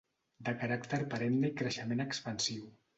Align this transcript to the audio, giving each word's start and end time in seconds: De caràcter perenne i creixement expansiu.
De 0.47 0.53
caràcter 0.61 1.01
perenne 1.13 1.53
i 1.55 1.57
creixement 1.63 2.05
expansiu. 2.11 2.71